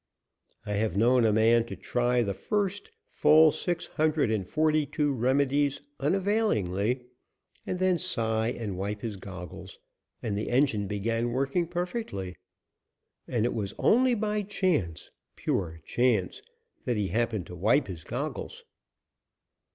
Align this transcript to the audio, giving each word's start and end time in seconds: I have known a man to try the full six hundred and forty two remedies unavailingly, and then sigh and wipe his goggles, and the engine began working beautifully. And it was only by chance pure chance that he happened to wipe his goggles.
I 0.65 0.73
have 0.73 0.97
known 0.97 1.25
a 1.25 1.31
man 1.31 1.63
to 1.65 1.75
try 1.75 2.23
the 2.23 2.33
full 2.33 3.51
six 3.51 3.85
hundred 3.85 4.31
and 4.31 4.49
forty 4.49 4.87
two 4.87 5.13
remedies 5.13 5.83
unavailingly, 5.99 7.03
and 7.67 7.77
then 7.77 7.99
sigh 7.99 8.47
and 8.47 8.79
wipe 8.79 9.01
his 9.01 9.15
goggles, 9.17 9.77
and 10.23 10.35
the 10.35 10.49
engine 10.49 10.87
began 10.87 11.33
working 11.33 11.65
beautifully. 11.67 12.35
And 13.27 13.45
it 13.45 13.53
was 13.53 13.75
only 13.77 14.15
by 14.15 14.41
chance 14.41 15.11
pure 15.35 15.79
chance 15.85 16.41
that 16.85 16.97
he 16.97 17.09
happened 17.09 17.45
to 17.45 17.55
wipe 17.55 17.85
his 17.85 18.03
goggles. 18.03 18.63